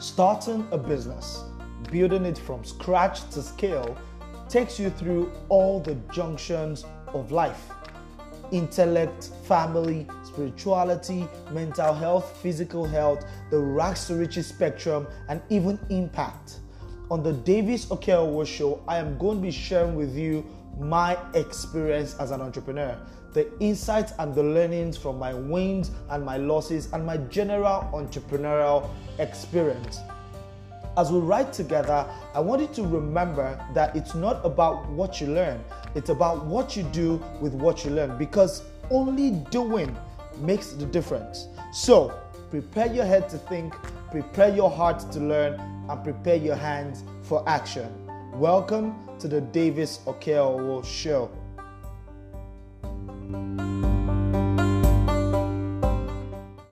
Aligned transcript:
Starting 0.00 0.66
a 0.72 0.78
business, 0.78 1.44
building 1.92 2.24
it 2.24 2.38
from 2.38 2.64
scratch 2.64 3.28
to 3.28 3.42
scale, 3.42 3.98
takes 4.48 4.80
you 4.80 4.88
through 4.88 5.30
all 5.50 5.78
the 5.78 5.94
junctions 6.10 6.86
of 7.08 7.30
life 7.32 7.68
intellect, 8.50 9.30
family, 9.44 10.06
spirituality, 10.24 11.28
mental 11.52 11.92
health, 11.92 12.36
physical 12.42 12.86
health, 12.86 13.24
the 13.50 13.58
rags 13.58 14.06
to 14.06 14.14
riches 14.14 14.46
spectrum, 14.46 15.06
and 15.28 15.40
even 15.50 15.78
impact. 15.90 16.60
On 17.10 17.22
the 17.22 17.34
Davies 17.34 17.86
Okeowo 17.86 18.44
Show, 18.46 18.82
I 18.88 18.96
am 18.96 19.18
going 19.18 19.36
to 19.36 19.42
be 19.42 19.50
sharing 19.50 19.94
with 19.94 20.16
you 20.16 20.44
my 20.78 21.18
experience 21.34 22.16
as 22.18 22.30
an 22.30 22.40
entrepreneur, 22.40 22.96
the 23.32 23.48
insights 23.60 24.12
and 24.18 24.34
the 24.34 24.42
learnings 24.42 24.96
from 24.96 25.18
my 25.18 25.32
wins 25.34 25.90
and 26.10 26.24
my 26.24 26.36
losses, 26.36 26.92
and 26.92 27.04
my 27.04 27.16
general 27.16 27.88
entrepreneurial 27.92 28.88
experience. 29.18 30.00
As 30.96 31.12
we 31.12 31.20
write 31.20 31.52
together, 31.52 32.06
I 32.34 32.40
want 32.40 32.62
you 32.62 32.68
to 32.68 32.82
remember 32.82 33.58
that 33.74 33.94
it's 33.94 34.14
not 34.14 34.44
about 34.44 34.88
what 34.88 35.20
you 35.20 35.28
learn, 35.28 35.62
it's 35.94 36.10
about 36.10 36.44
what 36.46 36.76
you 36.76 36.82
do 36.84 37.22
with 37.40 37.54
what 37.54 37.84
you 37.84 37.90
learn 37.90 38.18
because 38.18 38.64
only 38.90 39.30
doing 39.50 39.96
makes 40.38 40.72
the 40.72 40.86
difference. 40.86 41.46
So, 41.72 42.12
prepare 42.50 42.92
your 42.92 43.04
head 43.04 43.28
to 43.30 43.38
think, 43.38 43.74
prepare 44.10 44.54
your 44.54 44.70
heart 44.70 45.00
to 45.12 45.20
learn, 45.20 45.54
and 45.88 46.04
prepare 46.04 46.36
your 46.36 46.56
hands 46.56 47.04
for 47.22 47.48
action. 47.48 48.09
Welcome 48.40 48.94
to 49.18 49.28
the 49.28 49.42
Davies 49.42 49.98
Okeowo 50.06 50.82
Show. 50.82 51.28